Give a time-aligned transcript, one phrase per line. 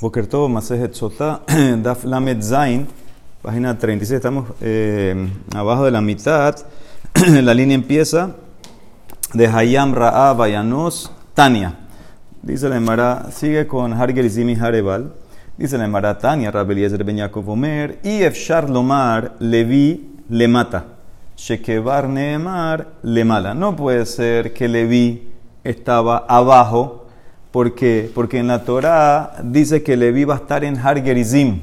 [0.00, 1.42] Boker Tov, Masejet Sotá,
[1.82, 2.86] Daf Lamed Zain,
[3.42, 6.56] página 36, estamos eh, abajo de la mitad,
[7.42, 8.34] la línea empieza
[9.34, 11.74] de Hayam Ra'a Bayanos Tania.
[12.40, 15.12] Dice la Emara, sigue con Harger Zimi Harebal,
[15.58, 20.86] dice la Emara Tania, Rabeliezer Ben Yaakov Omer, y Efshar Lomar Levi le mata,
[21.36, 23.52] Shekebar Neemar le mala.
[23.52, 25.30] No puede ser que Levi
[25.62, 26.99] estaba abajo
[27.50, 28.10] ¿Por qué?
[28.14, 31.60] Porque en la Torah dice que Levi va a estar en Har Gerizim.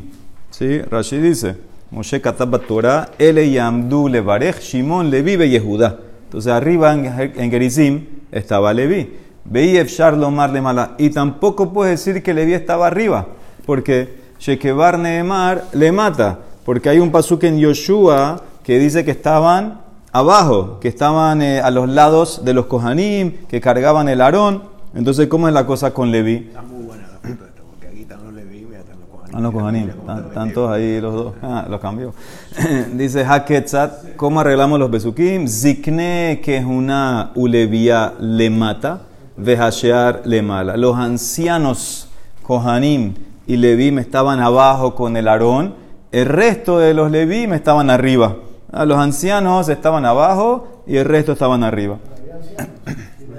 [0.50, 0.82] ¿Sí?
[0.82, 1.56] Rashi dice,
[1.92, 5.98] Moshe Kataba Torah, Ele Yamdu Levarech, Shimon Levi Be Yehuda.
[6.26, 9.16] Entonces arriba en, Gerizim estaba Levi.
[9.46, 10.96] Veí Efshar Lomar le mala.
[10.98, 13.28] Y tampoco puede decir que Levi estaba arriba.
[13.66, 16.40] Porque Shekebar Nehemar le mata.
[16.66, 19.80] Porque hay un pasuk en Yoshua que dice que estaban
[20.12, 24.64] abajo, que estaban eh, a los lados de los Kohanim, que cargaban el Aarón.
[24.94, 26.48] Entonces, ¿cómo es la cosa con Levi?
[26.48, 29.36] Está muy buena la puta esta, porque aquí están los Levi y están los Kohanim.
[29.36, 31.34] Ah, los Kohanim, están todos ahí los dos.
[31.42, 32.14] Ah, los cambió.
[32.94, 35.48] Dice Haketzat, ¿cómo arreglamos los besukim?
[35.48, 39.02] Zikne, que es una ulevía, le mata,
[39.36, 40.78] vehashear le mala.
[40.78, 42.08] Los ancianos
[42.44, 43.14] Kohanim
[43.46, 45.76] y Levi estaban abajo con el Aarón,
[46.12, 48.38] el resto de los Levi estaban arriba.
[48.72, 52.00] Ah, los ancianos estaban abajo y el resto estaban arriba.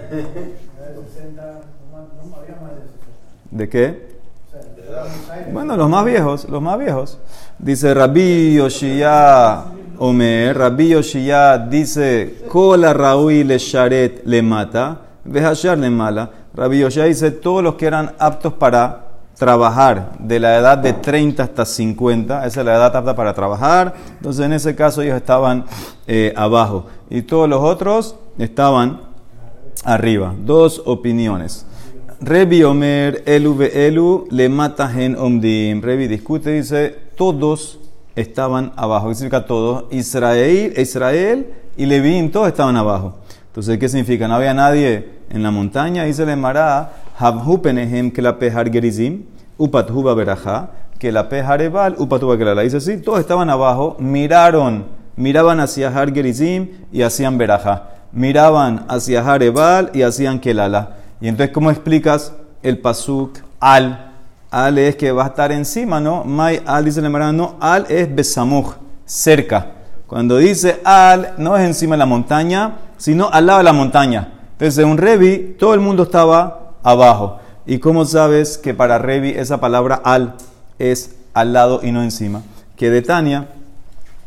[3.51, 4.19] ¿De qué?
[5.53, 7.19] Bueno, los más viejos, los más viejos.
[7.59, 9.65] Dice Rabbi Yoshia
[9.99, 16.31] Omer, Rabbi Yoshia dice, Kola Raúl le Sharet le mata, Vejashar le mala.
[16.55, 21.43] Rabbi Yoshia dice, todos los que eran aptos para trabajar de la edad de 30
[21.43, 25.65] hasta 50, esa es la edad apta para trabajar, entonces en ese caso ellos estaban
[26.07, 29.01] eh, abajo y todos los otros estaban
[29.85, 30.35] arriba.
[30.45, 31.67] Dos opiniones.
[32.21, 35.81] Rebi Omer, Elu Elu, le mata gen omdim.
[35.81, 37.79] Rebi discute, dice, todos
[38.17, 39.09] estaban abajo.
[39.09, 39.85] ¿Qué significa todos?
[39.93, 41.47] Israel, Israel
[41.77, 43.19] y Levín, todos estaban abajo.
[43.47, 44.27] Entonces, ¿qué significa?
[44.27, 46.05] No había nadie en la montaña.
[46.05, 49.23] Dice le Mará, Habhu penehem que la pejar gerizim,
[49.57, 54.87] upathuba beraja, que la pejar ebal, upatuba que la Dice, sí, todos estaban abajo, miraron,
[55.15, 57.91] miraban hacia Har Gerizim y hacían beraja.
[58.11, 60.97] Miraban hacia Harebal y hacían Kelala.
[61.21, 64.13] Y entonces, ¿cómo explicas el pasuk al?
[64.51, 66.25] Al es que va a estar encima, ¿no?
[66.25, 68.75] Mai al dice el no, al es besamuj,
[69.05, 69.73] cerca.
[70.07, 74.33] Cuando dice al, no es encima de la montaña, sino al lado de la montaña.
[74.53, 77.41] Entonces, en un Revi, todo el mundo estaba abajo.
[77.67, 80.37] ¿Y cómo sabes que para Revi esa palabra al
[80.79, 82.43] es al lado y no encima?
[82.77, 83.49] Que de Tania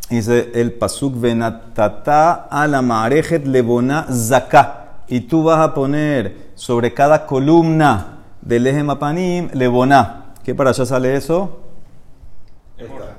[0.09, 4.80] dice el pasuk venatata a la marejet lebona zaka.
[5.11, 10.27] Y tú vas a poner sobre cada columna del eje Mapanim, Leboná.
[10.41, 11.59] ¿Qué para allá sale eso?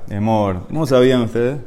[0.09, 0.65] Emor.
[0.69, 1.59] ¿Cómo sabían ustedes?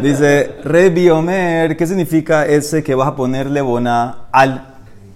[0.00, 4.68] Dice, Rebi Omer, ¿qué significa ese que vas a poner Leboná al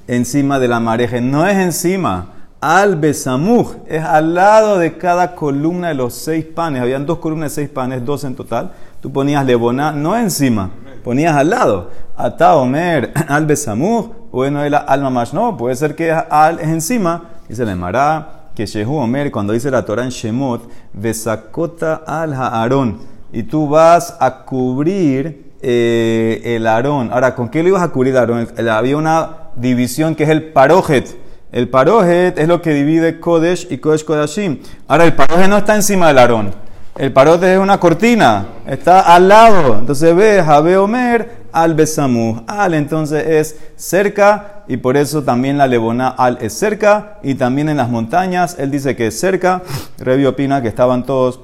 [0.07, 1.23] encima de la mareje?
[1.23, 2.35] No es encima.
[2.61, 6.83] Al Besamuj es al lado de cada columna de los seis panes.
[6.83, 8.73] Habían dos columnas de seis panes, dos en total.
[9.01, 10.73] Tú ponías Leboná, no encima,
[11.07, 11.91] ponías al lado.
[12.17, 17.31] Ata Omer, al Besamuj bueno, el alma más no, puede ser que al es encima,
[17.49, 22.99] dice la Emara, que Shehu Omer, cuando dice la Torah en Shemot, Besakota al Aarón,
[23.33, 27.11] y tú vas a cubrir eh, el Aarón.
[27.13, 28.49] Ahora, ¿con qué lo ibas a cubrir Aarón?
[28.69, 31.17] Había una división que es el Parojet.
[31.53, 34.59] El Parojet es lo que divide Kodesh y Kodesh Kodashim.
[34.89, 36.66] Ahora, el Parojet no está encima del Aarón.
[36.99, 39.79] El Parojet es una cortina, está al lado.
[39.79, 42.43] Entonces ve Jabe Omer al Besamu.
[42.47, 47.69] Al entonces es cerca y por eso también la Lebona al es cerca y también
[47.69, 49.63] en las montañas él dice que es cerca.
[49.99, 51.41] Revi opina que estaban todos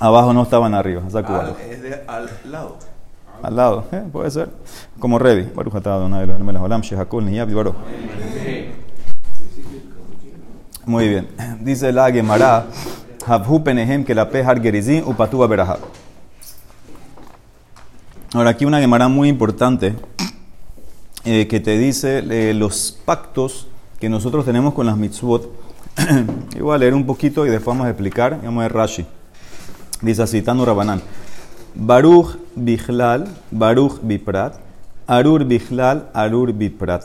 [0.00, 1.02] abajo, no estaban arriba.
[1.02, 2.76] Al es de al lado.
[3.44, 4.02] Al lado, ¿eh?
[4.10, 4.48] puede ser.
[4.98, 5.52] Como Revi.
[10.84, 11.28] Muy bien.
[11.60, 12.66] Dice la Gemara,
[18.34, 19.94] Ahora, aquí una Gemara muy importante
[21.24, 23.66] eh, que te dice eh, los pactos
[23.98, 25.50] que nosotros tenemos con las mitzvot.
[26.54, 28.40] y voy a leer un poquito y después vamos a explicar.
[28.44, 29.06] Vamos a ver Rashi.
[30.02, 31.00] Dice así, Tanu Rabanán.
[31.74, 34.56] Baruch Bichlal, Baruch Biprat,
[35.06, 37.04] Arur Bichlal, Arur Biprat.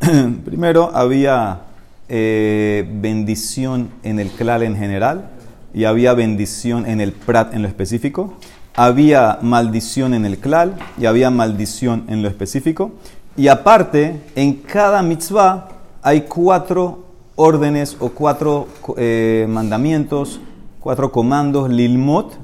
[0.44, 1.60] Primero había
[2.08, 5.30] eh, bendición en el klal en general
[5.72, 8.36] y había bendición en el prat en lo específico
[8.74, 12.92] había maldición en el klal y había maldición en lo específico.
[13.36, 15.68] Y aparte, en cada mitzvah
[16.02, 17.04] hay cuatro
[17.36, 20.40] órdenes o cuatro eh, mandamientos,
[20.80, 22.38] cuatro comandos, lilmot,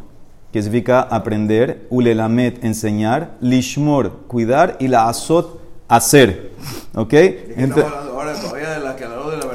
[0.53, 6.53] que significa aprender, ulelamet, enseñar, lishmor, cuidar, y la azot, hacer.
[6.95, 7.15] ¿Ok?
[7.59, 9.05] Hablando ahora todavía de la que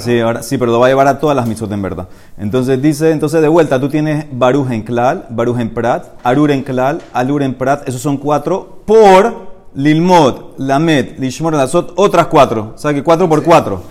[0.06, 0.14] de.
[0.14, 2.08] Sí, ahora, sí, pero lo va a llevar a todas las mitzvot en verdad.
[2.38, 6.64] Entonces dice, entonces de vuelta, tú tienes Baruj en Klal, Baruj en Prat, Arur en
[6.64, 12.74] Klal, Alur en Prat, esos son cuatro por Lilmod, Lamed, Lishmor, Lazot, otras cuatro.
[12.76, 13.84] O sea que cuatro por cuatro.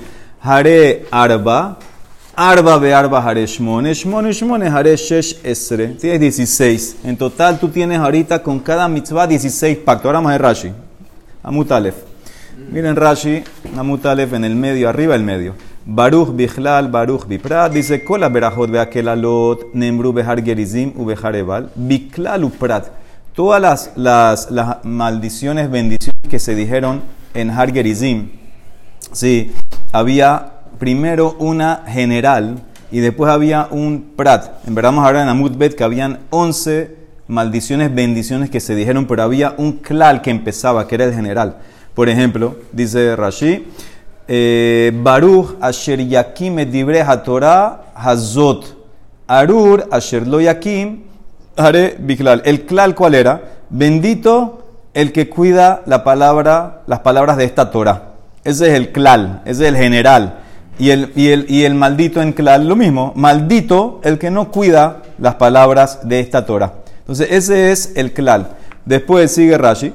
[0.42, 1.78] Hare Arba,
[2.36, 5.88] Arba be Arba Hare Shmone, Shmone, Shmone, Hare Shesh Esre.
[5.88, 6.96] Tienes 16.
[7.04, 10.06] En total tú tienes ahorita con cada mitzvah 16 pactos.
[10.06, 10.72] Ahora vamos a ver Rashi.
[11.42, 11.94] Amutalef.
[12.70, 13.42] Miren Rashi,
[13.76, 15.54] Amutalef en el medio, arriba el medio.
[15.86, 22.88] Baruch Bichlal, Baruch Biprat, dice, Kola Berajot Beakelalot, Nembru Behar Gerizim, Ubeharebal, Biklal Uprat.
[23.34, 23.60] Todas
[23.96, 28.30] las, las, maldiciones, bendiciones que se dijeron en Har Gerizim,
[29.12, 29.52] sí,
[29.92, 34.66] había primero una general y después había un Prat.
[34.66, 36.96] En verdad vamos a hablar en Amutbet que habían 11
[37.28, 41.58] maldiciones, bendiciones que se dijeron, pero había un klal que empezaba, que era el general.
[41.94, 43.66] Por ejemplo, dice Rashi,
[44.92, 48.76] Baruch asher yakim et dibre Torah hazot.
[49.26, 51.00] Arur asher lo yakim
[51.56, 52.42] hare biklal.
[52.44, 53.42] El klal, ¿cuál era?
[53.70, 54.62] Bendito
[54.94, 58.14] el que cuida la palabra, las palabras de esta Torah.
[58.44, 60.38] Ese es el klal, ese es el general.
[60.78, 63.12] Y el, y, el, y el maldito en klal, lo mismo.
[63.14, 66.72] Maldito el que no cuida las palabras de esta Torah.
[67.00, 68.48] Entonces, ese es el klal.
[68.84, 69.92] Después sigue Rashi.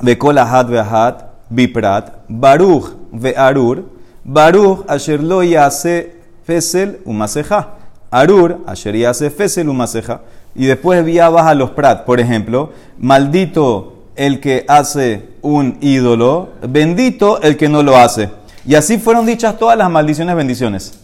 [0.00, 1.14] Bekol ahad ve'ahad
[1.48, 2.12] biprat.
[2.28, 3.84] Baruch ve'arur.
[4.24, 7.74] Baruch asher lo yase fesel umaseja.
[8.10, 10.20] Arur asher fesel umaseja.
[10.54, 12.04] Y después vía baja los prat.
[12.04, 16.50] Por ejemplo, maldito el que hace un ídolo.
[16.68, 18.30] Bendito el que no lo hace.
[18.66, 20.98] Y así fueron dichas todas las maldiciones bendiciones.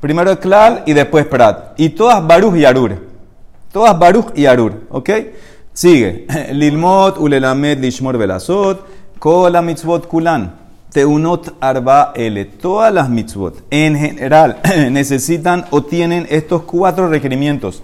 [0.00, 1.78] Primero klal y después prat.
[1.78, 3.12] Y todas baruch y arur.
[3.72, 5.10] Todas Baruch y Arur, ¿ok?
[5.72, 6.26] Sigue.
[6.52, 8.84] Lilmot, Ulelamed, Lishmor, Velasot,
[9.18, 10.52] Kola mitzvot kulan.
[10.92, 12.44] Teunot arba ele.
[12.44, 14.60] Todas las mitzvot en general
[14.90, 17.82] necesitan o tienen estos cuatro requerimientos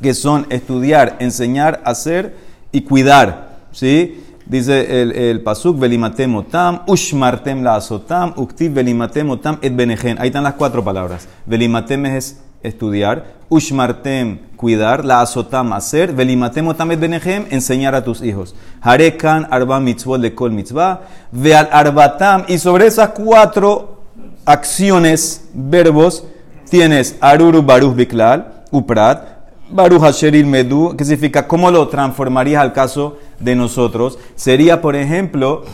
[0.00, 2.36] que son estudiar, enseñar, hacer
[2.70, 3.58] y cuidar.
[3.72, 4.22] ¿Sí?
[4.46, 10.20] Dice el, el pasuk, velimatem otam, ushmartem la asotam, uktiv velimatem otam et benejen.
[10.20, 11.28] Ahí están las cuatro palabras.
[11.46, 18.22] Velimatem es estudiar, ushmartem, cuidar, la azotam, hacer, velimatem otam et benejem, enseñar a tus
[18.22, 18.54] hijos.
[18.80, 21.00] Harekan arba mitzvot de kol mitzvah,
[21.30, 24.02] veal arbatam, y sobre esas cuatro
[24.44, 26.24] acciones, verbos,
[26.70, 29.32] tienes aruru baruch biklal, uprat,
[29.70, 34.18] baruch asheril medu, que significa cómo lo transformarías al caso de nosotros.
[34.34, 35.64] Sería, por ejemplo,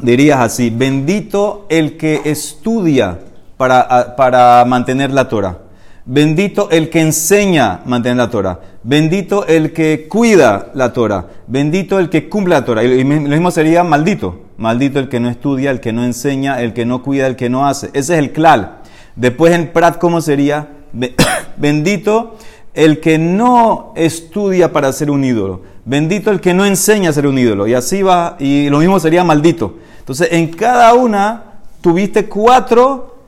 [0.00, 3.20] dirías así, bendito el que estudia
[3.56, 5.58] para, para mantener la Torah.
[6.04, 8.60] Bendito el que enseña a mantener la Torah.
[8.82, 11.26] Bendito el que cuida la Torah.
[11.46, 12.82] Bendito el que cumple la Torah.
[12.82, 14.40] Y lo mismo sería maldito.
[14.56, 17.48] Maldito el que no estudia, el que no enseña, el que no cuida, el que
[17.48, 17.86] no hace.
[17.88, 18.80] Ese es el klal.
[19.14, 20.68] Después en Prat, ¿cómo sería?
[21.56, 22.36] Bendito
[22.74, 25.62] el que no estudia para ser un ídolo.
[25.84, 27.68] Bendito el que no enseña a ser un ídolo.
[27.68, 28.36] Y así va.
[28.40, 29.76] Y lo mismo sería maldito.
[30.00, 31.44] Entonces, en cada una
[31.80, 33.18] tuviste cuatro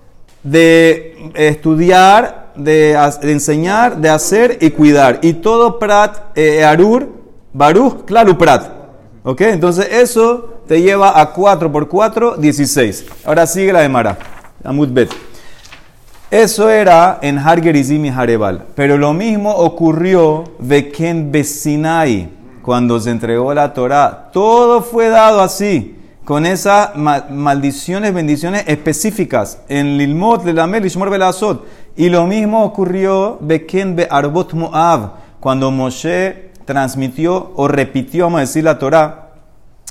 [0.43, 2.93] de estudiar, de,
[3.23, 5.20] enseñar, de hacer y cuidar.
[5.23, 7.08] Y todo Prat, eh, Arur,
[7.53, 8.70] Baruch, claro, Prat.
[9.23, 9.41] ¿Ok?
[9.43, 13.06] Entonces eso te lleva a 4 por 4, 16.
[13.25, 14.19] Ahora sigue la de Mara.
[14.63, 15.11] Amud Bet.
[16.31, 18.65] Eso era en Har Gerizim y Harebal.
[18.75, 22.29] Pero lo mismo ocurrió de Ken Besinai,
[22.63, 24.31] cuando se entregó la Torah.
[24.32, 31.67] Todo fue dado así con esas maldiciones, bendiciones específicas en Lilmot, Lelamel, Lishmor, Belazot.
[31.96, 38.65] Y lo mismo ocurrió Beken Be Arbot Moab, cuando Moshe transmitió o repitió, a decir,
[38.65, 39.29] la Torah,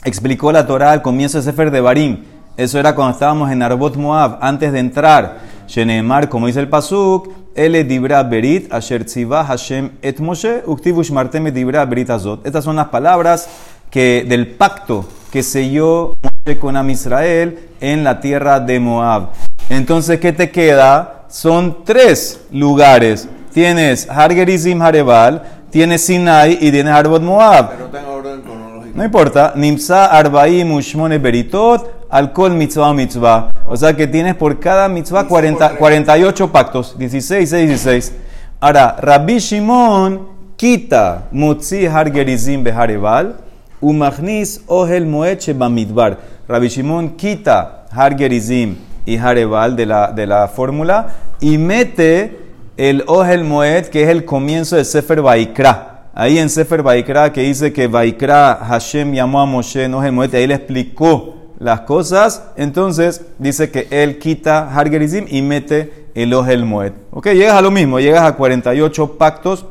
[0.03, 2.25] explicó la Torah al comienzo de Sefer de Barim.
[2.57, 5.39] Eso era cuando estábamos en Arbot Moab, antes de entrar.
[5.67, 11.85] Shenemar, como dice el Pasuk, Ele dibra berit, asher Hashem et Moshe, uktivush martem dibra
[11.85, 12.45] berit azot.
[12.45, 13.47] Estas son las palabras
[13.89, 19.29] que, del pacto que selló Moshe con Am Israel en la tierra de Moab.
[19.69, 21.22] Entonces, ¿qué te queda?
[21.33, 23.27] Son tres lugares.
[23.51, 27.71] Tienes Har Gerizim Harebal, tienes Sinai y tienes Arbot Moab.
[27.71, 28.95] Pero está en orden cronológico.
[28.95, 29.53] No importa.
[29.55, 33.51] Nimsa Arbaim Ushmone Beritot, Alcohol Mitzvah Mitzvah.
[33.65, 36.95] O sea que tienes por cada mitzvah 40, 48 pactos.
[36.99, 38.13] 16, 6, 16.
[38.59, 43.37] Ahora, Rabbi Shimon quita Mutzi Har Gerizim Beharebal.
[43.81, 46.19] Umachnis Ohel Moeche Bamidbar.
[46.47, 52.39] Rabbi Shimon quita Har Gerizim y Harebal de la, de la fórmula y mete
[52.77, 56.05] el Ohel Moed, que es el comienzo de Sefer Baikra.
[56.15, 60.33] Ahí en Sefer Baikra que dice que Baikra Hashem llamó a Moshe en Ohel Moed,
[60.33, 62.43] ahí le explicó las cosas.
[62.55, 66.93] Entonces dice que él quita Hargerizim y mete el Ohel Moed.
[67.11, 69.65] Ok, llegas a lo mismo, llegas a 48 pactos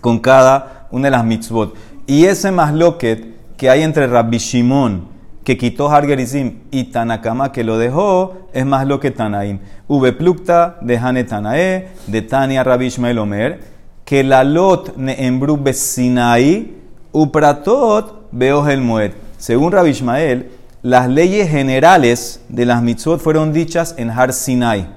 [0.00, 1.74] con cada una de las mitzvot.
[2.06, 5.15] Y ese masloket que hay entre Rabbi Shimon,
[5.46, 9.60] que quitó Hargerizim, y Tanakama, que lo dejó, es más lo que Tanaim.
[9.86, 13.60] V plukta de Hane Tanae, de Tania Rabbi Ishmael Omer,
[14.04, 16.72] que la lot neembru besinai,
[17.12, 19.12] upratot veo el moed.
[19.38, 20.50] Según Rabbi Ishmael,
[20.82, 24.88] las leyes generales de las mitzvot fueron dichas en Har Sinai,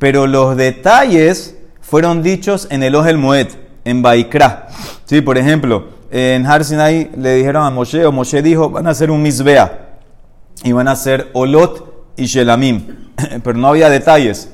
[0.00, 3.50] pero los detalles fueron dichos en el Ohel Moed,
[3.84, 4.66] en Baikra.
[5.04, 8.90] Sí, por ejemplo, en Har Sinai le dijeron a Moshe, o Moshe dijo, van a
[8.90, 9.98] hacer un misbea,
[10.62, 12.82] y van a hacer Olot y Shelamim,
[13.42, 14.50] pero no había detalles.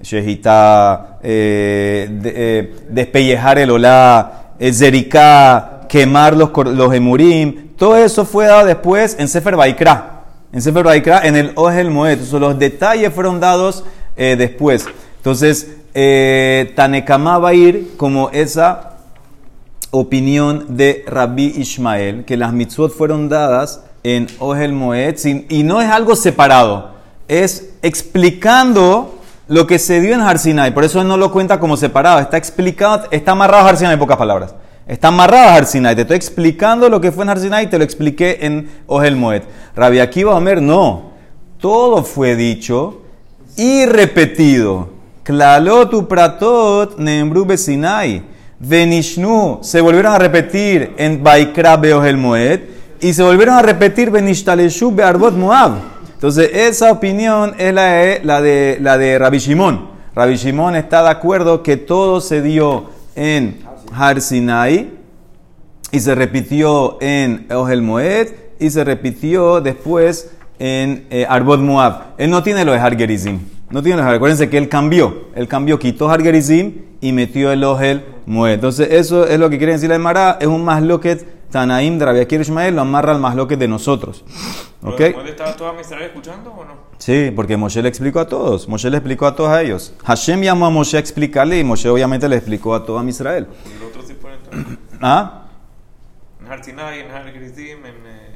[0.00, 8.46] Shehita, eh, eh, despellejar el olá, eh, zeriká, quemar los, los emurim, todo eso fue
[8.46, 10.24] dado después en Sefer Baikra.
[10.52, 12.20] En Sefer Baikra, en el Ohel Moed.
[12.32, 13.84] los detalles fueron dados
[14.16, 14.86] después.
[15.16, 18.97] Entonces, eh, Tanekama va a ir como esa
[19.90, 25.16] opinión de Rabbi Ishmael, que las mitzvot fueron dadas en Ohel Moed,
[25.48, 26.90] y no es algo separado,
[27.26, 29.18] es explicando
[29.48, 30.74] lo que se dio en Harsinai.
[30.74, 33.98] Por eso él no lo cuenta como separado, está explicado, está amarrado a Harsinai en
[33.98, 34.54] pocas palabras.
[34.86, 35.94] Está amarrado a Harsinai.
[35.94, 39.42] Te estoy explicando lo que fue en Harsinai y te lo expliqué en Ohel Moed.
[39.76, 41.10] Rabbi Akiva Omer, no.
[41.60, 43.02] Todo fue dicho
[43.56, 44.88] y repetido.
[45.24, 48.22] Klalotu pratot nembru besinai.
[48.60, 52.60] Venishnu se volvieron a repetir en Baikra Ohel Moed
[53.00, 55.76] y se volvieron a repetir Benishtaleshu Bearbot Moab.
[56.14, 59.88] Entonces, esa opinión es la de, la de, la de Rabbi Shimon.
[60.14, 63.60] Rabbi Shimon está de acuerdo que todo se dio en
[63.94, 64.90] Har Sinai
[65.92, 72.14] y se repitió en Ohel Moed y se repitió después en eh, Arbot Moab.
[72.18, 73.38] Él no tiene lo de Har Gerizim.
[73.70, 75.28] No tiene de Acuérdense que él cambió.
[75.34, 78.54] Él cambió, quitó Har Gerizim y metió el Ohel Moed.
[78.54, 80.38] Entonces, eso es lo que quiere decir la Emara.
[80.40, 84.24] Es un masloket Tanaim de Rabbi Ishmael lo amarra al masloket de nosotros.
[84.82, 85.00] ¿Ok?
[85.00, 86.88] estaba toda Israel escuchando o no?
[86.98, 88.68] Sí, porque Moshe le explicó a todos.
[88.68, 89.94] Moshe le explicó a todos a ellos.
[90.04, 93.46] Hashem llamó a Moshe a explicarle y Moshe obviamente le explicó a todo a Israel.
[93.64, 94.78] ¿Y los otros sí fueron entonces?
[95.00, 95.44] ¿Ah?
[96.40, 98.06] En Hartinai, en Har Gerizim, en...
[98.06, 98.28] Eh,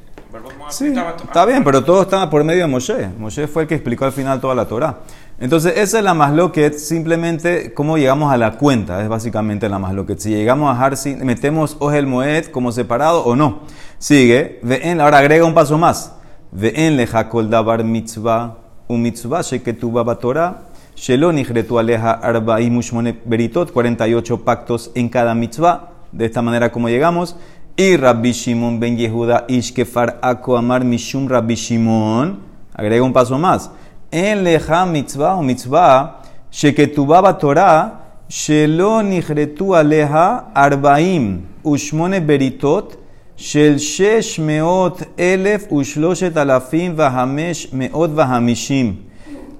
[0.69, 3.07] Sí, está bien, pero todo estaba por medio de Moshe.
[3.19, 5.01] Moshe fue el que explicó al final toda la Torah.
[5.39, 10.19] Entonces, esa es la masloquet, simplemente cómo llegamos a la cuenta, es básicamente la masloquet.
[10.19, 13.61] Si llegamos a Harsi, metemos Ohel Moed como separado o no.
[13.97, 16.13] Sigue, en, ahora agrega un paso más.
[16.55, 23.71] en leja kol davar mitzvah, un mitzvah sheketuba Torah, shelo nihretu aleja arba'im ushmone beritot,
[23.71, 25.89] 48 pactos en cada mitzvah.
[26.11, 27.35] De esta manera como llegamos.
[27.75, 32.37] Y Rabbi Shimon ben Yehuda ishkefar ako amar mishum Rabbi Shimon.
[32.75, 33.71] Agrega un paso más
[34.13, 42.93] en leja mitzvah o mitzvah, sheketubaba Torah, shelo nihretu aleja arbaim ushmone beritot,
[43.35, 48.97] shel shesh meot elef ushloshet alafim vahamesh meot vahamishim.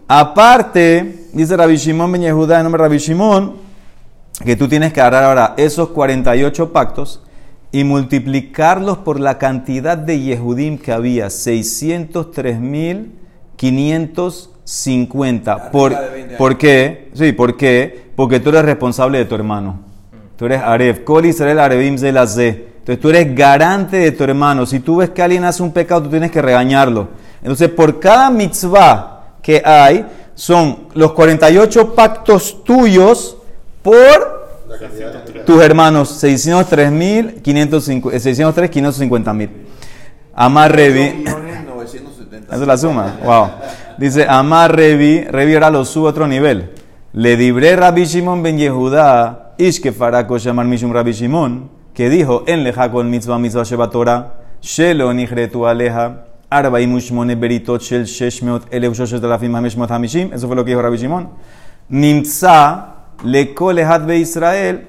[0.08, 3.56] Aparte, dice Rabbi Shimon ben Yehuda, en nombre de Rabbi Shimon,
[4.46, 7.24] que tú tienes que agarrar ahora esos 48 pactos
[7.72, 13.23] y multiplicarlos por la cantidad de Yehudim que había, 603 mil
[13.56, 15.72] 550.
[15.72, 15.96] ¿Por,
[16.38, 17.10] ¿Por qué?
[17.14, 18.12] Sí, ¿por qué?
[18.16, 19.80] Porque tú eres responsable de tu hermano.
[20.38, 21.02] Tú eres Aref.
[21.02, 24.66] Kol Israel Arevim Entonces tú eres garante de tu hermano.
[24.66, 27.10] Si tú ves que alguien hace un pecado, tú tienes que regañarlo.
[27.42, 30.06] Entonces, por cada mitzvah que hay,
[30.36, 33.38] son los 48 pactos tuyos
[33.82, 34.44] por
[35.46, 36.10] tus hermanos.
[36.10, 39.50] 603 mil, 603, 550 mil.
[40.34, 41.24] Amar Revi.
[42.54, 43.16] Esa es la suma.
[43.24, 43.48] Wow.
[43.98, 46.70] Dice, Amar Revi, Revi ahora lo sube a otro nivel.
[47.14, 52.64] Le dibré Rabbi Shimon ben Yehuda, Ishke Farako Shamar Mishum Rabbi Shimon, que dijo, en
[52.64, 58.72] leja con mitzvah mitzvah sheba Torah, Shelo nihretu aleja, Arba y Mushmone beritot shel sheshmeot
[58.72, 60.32] eleu shoshet alafim hameshmot hamishim.
[60.32, 61.30] Eso fue lo que dijo Rabbi Shimon.
[61.90, 64.86] Nimtza le kolehad be Israel,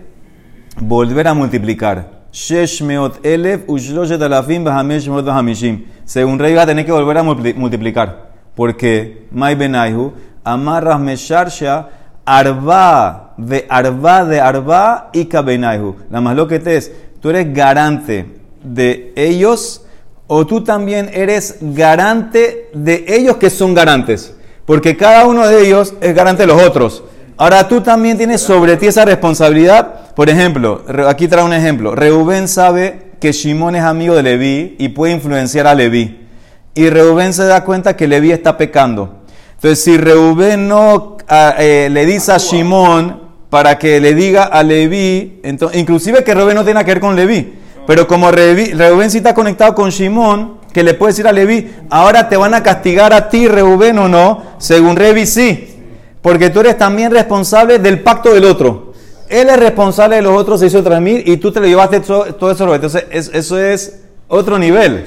[0.77, 2.09] volver a multiplicar.
[2.31, 8.31] Sheshmeot elef ushloshet alafim hameshmot hamishim según Rey va a tener que volver a multiplicar.
[8.55, 10.13] Porque Mai Benaihu,
[10.45, 11.89] amarras mesharsha,
[12.25, 15.97] arba de arba de arba y kabenaihu.
[16.11, 18.27] La más lo que te es, tú eres garante
[18.63, 19.85] de ellos
[20.27, 24.35] o tú también eres garante de ellos que son garantes.
[24.65, 27.05] Porque cada uno de ellos es garante de los otros.
[27.37, 30.15] Ahora tú también tienes sobre ti esa responsabilidad.
[30.15, 31.95] Por ejemplo, aquí trae un ejemplo.
[31.95, 36.29] Reubén sabe que Shimón es amigo de Leví y puede influenciar a Leví.
[36.75, 39.23] Y Reubén se da cuenta que Leví está pecando.
[39.55, 44.63] Entonces, si Reubén no ah, eh, le dice a Shimón para que le diga a
[44.63, 47.55] Leví, entonces, inclusive que Reubén no tenga que ver con Leví,
[47.87, 51.73] pero como Revi- Reubén sí está conectado con Shimón, que le puede decir a Leví,
[51.89, 55.77] ahora te van a castigar a ti, Reubén o no, según Revi sí,
[56.21, 58.93] porque tú eres también responsable del pacto del otro.
[59.41, 62.51] Él es responsable de los otros 600 mil y tú te lo llevaste todo, todo
[62.53, 62.75] eso.
[62.75, 65.05] Entonces, es- eso es otro nivel.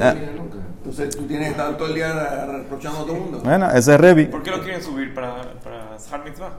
[0.00, 0.14] Ah,
[0.84, 3.40] Entonces tú tienes que estar todo el día reprochando a todo el mundo.
[3.44, 4.26] Bueno, ese es Revi.
[4.26, 6.50] ¿Por qué lo quieren subir para, para Mitzvah?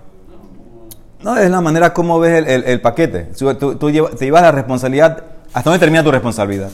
[1.22, 3.28] No, es la manera como ves el, el- el paquete.
[3.38, 5.24] Tú, tú- tú llevas- te llevas la responsabilidad.
[5.54, 6.70] ¿Hasta dónde termina tu responsabilidad?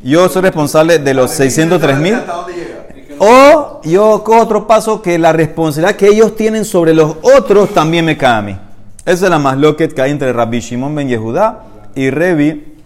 [0.00, 2.14] Yo soy responsable de los 603 mil.
[2.14, 2.86] ¿Hasta dónde llega?
[3.18, 8.04] O yo cojo otro paso que la responsabilidad que ellos tienen sobre los otros también
[8.06, 8.58] me cae a mí.
[9.10, 11.64] Esa es la más loquet que hay entre Rabbi Shimon ben Yehudá
[11.96, 12.76] y Revi,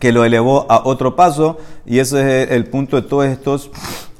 [0.00, 1.58] que lo elevó a otro paso.
[1.84, 3.70] Y ese es el punto de todos estos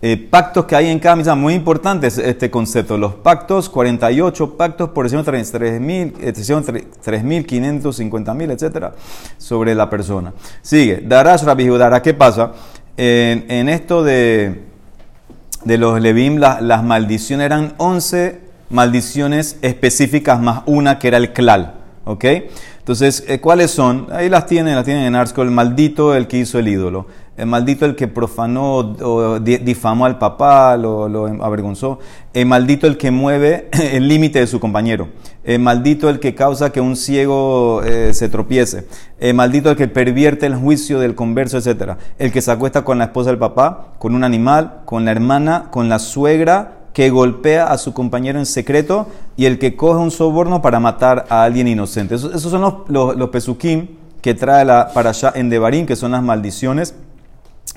[0.02, 1.34] eh, pactos que hay en cada misa.
[1.34, 2.98] Muy importante es este concepto.
[2.98, 8.92] Los pactos, 48 pactos por 3.000, eh, 3.500, 50.000, etcétera,
[9.38, 10.34] sobre la persona.
[10.60, 11.02] Sigue.
[11.02, 12.02] Darash Rabbi Yehudá.
[12.02, 12.52] ¿qué pasa?
[12.98, 14.64] En, esto de
[15.64, 21.32] de los Levim, la- las maldiciones eran 11 maldiciones específicas más una que era el
[21.32, 21.74] klal.
[22.04, 22.24] ¿Ok?
[22.78, 24.06] Entonces, eh, ¿cuáles son?
[24.12, 25.42] Ahí las tienen, las tienen en Arsco.
[25.42, 27.06] El maldito, el que hizo el ídolo.
[27.36, 31.98] El maldito, el que profanó o di- difamó al papá, lo, lo avergonzó.
[32.32, 35.08] El maldito, el que mueve el límite de su compañero.
[35.44, 38.86] El maldito, el que causa que un ciego eh, se tropiece.
[39.20, 41.92] El maldito, el que pervierte el juicio del converso, etc.
[42.18, 45.66] El que se acuesta con la esposa del papá, con un animal, con la hermana,
[45.70, 50.10] con la suegra, que golpea a su compañero en secreto y el que coge un
[50.10, 52.14] soborno para matar a alguien inocente.
[52.14, 53.88] Esos, esos son los, los, los pesukim
[54.20, 56.94] que trae la para en Devarim, que son las maldiciones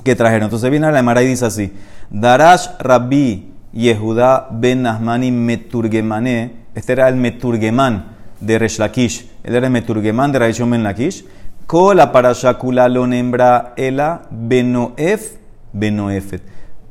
[0.04, 0.45] que trajeron.
[0.45, 1.74] Entonces viene a la Emara y dice así:
[2.10, 6.62] Darash Rabbi Yehuda ben Nahmani Meturgemane.
[6.74, 8.06] Este era el Meturgeman
[8.39, 9.30] de Resh Lakish.
[9.43, 11.26] Él era el Meturgeman de Raishon ben Lakish.
[11.67, 15.36] Kola para Shakula lo nembra ela benoef
[15.71, 16.41] benoefet.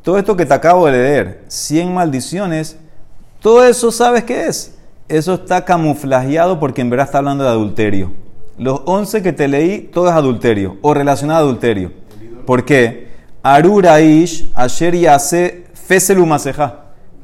[0.03, 2.77] Todo esto que te acabo de leer, 100 maldiciones,
[3.41, 4.75] todo eso sabes qué es.
[5.09, 8.13] Eso está camuflajeado porque en verdad está hablando de adulterio.
[8.57, 11.93] Los 11 que te leí, todo es adulterio o relacionado a adulterio.
[12.47, 13.09] ¿Por qué?
[13.43, 16.81] Aruraish, Asher Yase, Feselu Maseja.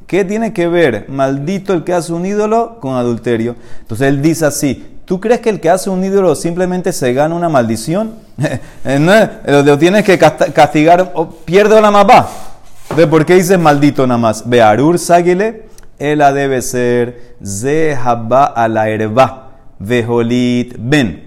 [0.07, 3.57] ¿Qué tiene que ver maldito el que hace un ídolo con adulterio?
[3.81, 7.35] Entonces él dice así, ¿tú crees que el que hace un ídolo simplemente se gana
[7.35, 8.15] una maldición?
[8.85, 12.46] Eh, no, lo tienes que castigar, o pierde la va.
[12.95, 14.49] ¿De por qué dices maldito nada más?
[14.49, 15.67] Ve Arur Sagile,
[15.99, 21.27] ella debe ser Zehaba a la herba, Vejolit Ben.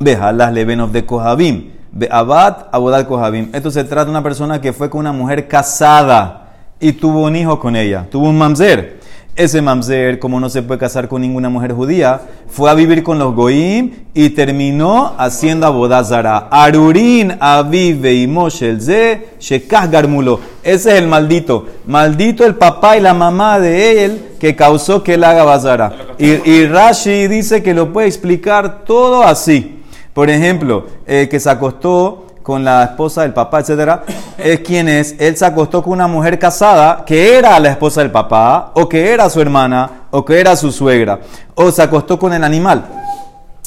[0.00, 1.70] Vejalas Levenov de Kohabim.
[1.92, 3.50] Ve Abad Abodal Kohabim.
[3.52, 7.36] Esto se trata de una persona que fue con una mujer casada y tuvo un
[7.36, 8.06] hijo con ella.
[8.10, 9.00] Tuvo un mamzer.
[9.34, 13.18] Ese mamzer, como no se puede casar con ninguna mujer judía, fue a vivir con
[13.18, 16.48] los goim y terminó haciendo abodazara.
[16.50, 20.38] Arurin avive y moshel ze shekah garmulo.
[20.62, 21.64] Ese es el maldito.
[21.86, 25.94] Maldito el papá y la mamá de él que causó que él haga bazara.
[26.18, 29.82] Y, y Rashi dice que lo puede explicar todo así.
[30.12, 34.04] Por ejemplo, el que se acostó con la esposa del papá, etcétera,
[34.38, 35.16] es quien es.
[35.18, 39.12] Él se acostó con una mujer casada que era la esposa del papá, o que
[39.12, 41.20] era su hermana, o que era su suegra,
[41.54, 42.84] o se acostó con el animal.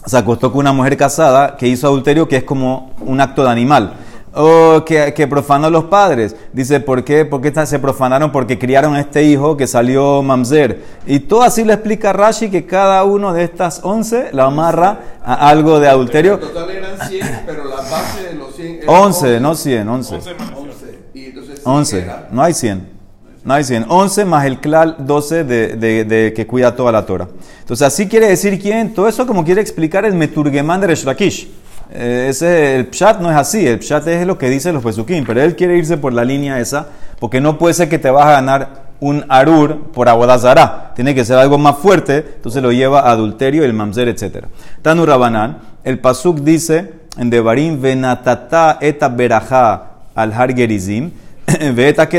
[0.06, 3.50] Se acostó con una mujer casada que hizo adulterio, que es como un acto de
[3.50, 3.94] animal.
[4.38, 6.36] O que, que profanó a los padres.
[6.52, 7.24] Dice, ¿por qué?
[7.24, 8.32] ¿Por qué se profanaron?
[8.32, 10.84] Porque criaron a este hijo que salió mamzer.
[11.08, 15.48] Y todo así le explica Rashi que cada uno de estas 11 la amarra a
[15.50, 16.34] algo de adulterio.
[16.34, 20.16] En total eran 100, pero la base de los 100 era 11, no 100, 11.
[20.16, 20.76] 11 maldiciones.
[20.76, 21.00] 11.
[21.14, 22.90] Y entonces sí 11, era- no hay 100.
[23.46, 23.86] No hay 100.
[23.88, 27.28] 11 más el clal 12 de, de- de que cuida toda la Torah.
[27.60, 28.94] Entonces, así quiere decir quién.
[28.94, 31.48] Todo eso como quiere explicar el Meturgemán de Resh Lakish.
[31.92, 33.66] Eh, ese, el Pshat no es así.
[33.66, 35.26] El Pshat es lo que dicen los Pesukim.
[35.26, 36.88] Pero él quiere irse por la línea esa.
[37.20, 40.94] Porque no puede ser que te vas a ganar un Arur por Abodazara.
[40.96, 42.18] Tiene que ser algo más fuerte.
[42.36, 44.46] Entonces lo lleva a adulterio, el Mamzer, etc.
[44.82, 45.60] Tanu Rabanán.
[45.84, 49.84] El Pasuk dice en Devarim Venatata eta berajá
[50.16, 51.12] al har gerizim.
[51.76, 52.10] Veta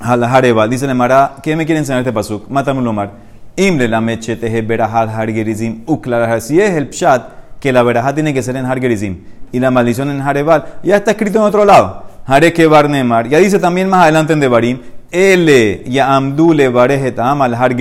[0.00, 0.66] al hareba.
[0.68, 2.48] Dice la Mara, ¿qué me quiere enseñar este pasuk?
[2.48, 3.10] Mátame Lomar.
[3.56, 5.82] Imre la mechete he berajá al har gerizim.
[5.86, 9.18] Uklar Si es el pshat que la berajá tiene que ser en har gerizim
[9.52, 12.04] y la maldición en harebal, ya está escrito en otro lado.
[12.26, 13.28] Hare que bar nemar.
[13.28, 17.74] Ya dice también más adelante en Devarim, Ele Yamdu Levarejetam al Har.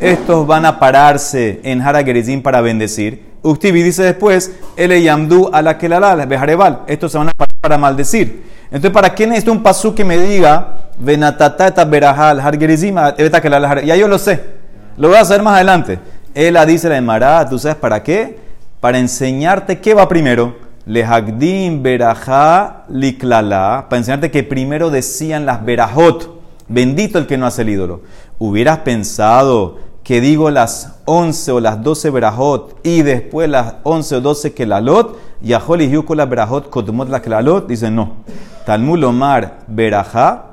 [0.00, 3.22] Estos van a pararse en Har Gerizim para bendecir.
[3.42, 6.80] Uktivi dice después, Ele Yamdu a la Kelala, Bejarebal.
[6.88, 8.42] Estos se van a parar para maldecir.
[8.64, 13.84] Entonces, ¿para qué necesito un pasú que me diga, Venatatata Berajal Har?
[13.84, 14.42] Ya yo lo sé.
[14.96, 16.00] Lo voy a hacer más adelante.
[16.34, 18.47] Ella dice la Emara, ¿tú sabes para qué?
[18.80, 20.56] Para enseñarte qué va primero.
[20.86, 23.86] Lehagdim berajá liklala.
[23.88, 26.38] Para enseñarte que primero decían las berajot.
[26.68, 28.02] Bendito el que no hace el ídolo.
[28.38, 34.20] Hubieras pensado que digo las 11 o las 12 berajot y después las 11 o
[34.20, 35.18] 12 kelalot.
[35.40, 37.66] Yahol y la berajot kotmot la kelalot.
[37.66, 38.16] Dice no.
[38.64, 40.44] Talmud Omar berajá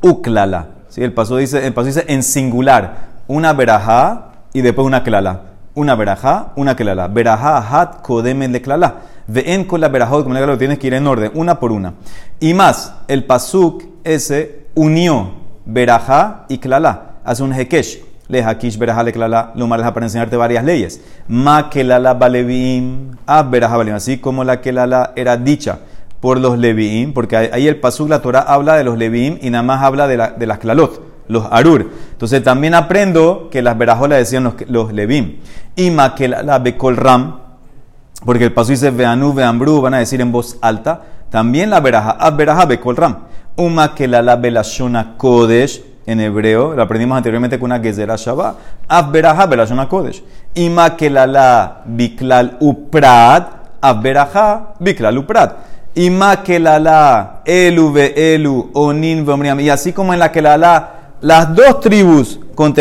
[0.00, 0.68] uklala.
[0.88, 1.02] ¿Sí?
[1.02, 3.14] El, paso dice, el paso dice en singular.
[3.26, 5.53] Una berajá y después una klala.
[5.74, 7.08] Una berajá, una klala.
[7.08, 9.02] Berajá, hat, kodemen de klala.
[9.34, 11.94] en con la berajá, como lo tienes que ir en orden, una por una.
[12.38, 15.32] Y más, el pasuk ese unió
[15.64, 17.16] berajá y klala.
[17.24, 18.02] Hace un hekesh.
[18.28, 19.52] Le hakish berajá le klala.
[19.54, 21.00] Lo para enseñarte varias leyes.
[21.28, 23.16] Ma kelala balevim.
[23.26, 23.96] Ab berajá balevim.
[23.96, 25.80] Así como la kelala era dicha
[26.24, 29.62] por los leviim, porque ahí el pasuk, la Torah habla de los leviim y nada
[29.62, 31.90] más habla de, la, de las klalot los arur.
[32.12, 35.36] Entonces también aprendo que las verajolas decían los, los levim.
[35.76, 37.38] Y la bekol ram,
[38.24, 41.02] porque el paso dice veanu, veambru, van a decir en voz alta.
[41.30, 43.16] También la veraja, ab veraja bekol ram.
[43.56, 48.56] Uma la belashona kodesh, en hebreo, lo aprendimos anteriormente con una gezerah shabbat.
[48.88, 50.22] Ab veraja belashona kodesh.
[50.54, 55.56] Ima la la biklal uprat, ab veraja biklal uprat.
[55.96, 60.93] Ima la elu ve elu onin ve Y así como en la que la la
[61.24, 62.38] las dos tribus,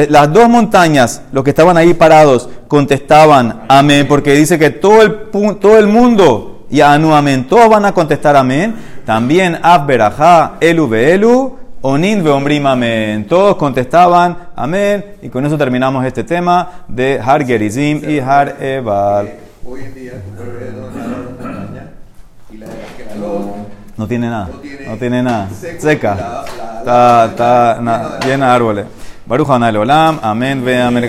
[0.10, 5.88] las dos montañas, los que estaban ahí parados, contestaban amén, porque dice que todo el,
[5.88, 8.76] mundo, y anu amén, todos van a contestar amén.
[9.06, 9.90] También Ab
[10.60, 13.26] Elu Elu, Onin Veombrim amén.
[13.30, 19.32] Todos contestaban amén, y con eso terminamos este tema de Har Gerizim y Har Ebal.
[19.66, 20.14] Hoy en día,
[24.04, 24.50] no tiene nada,
[24.86, 25.48] no tiene nada,
[25.80, 26.44] seca.
[26.80, 28.86] Está, está llena de árboles.
[29.26, 31.06] Baruch Olam, amén, ve amén,